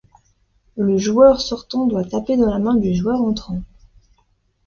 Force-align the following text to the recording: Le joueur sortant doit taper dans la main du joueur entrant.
Le 0.77 0.97
joueur 0.97 1.39
sortant 1.41 1.85
doit 1.85 2.03
taper 2.05 2.35
dans 2.35 2.49
la 2.49 2.57
main 2.57 2.73
du 2.73 2.95
joueur 2.95 3.21
entrant. 3.21 3.61